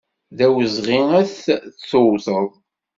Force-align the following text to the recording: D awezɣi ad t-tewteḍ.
D 0.37 0.39
awezɣi 0.45 0.99
ad 1.19 1.27
t-tewteḍ. 1.29 2.49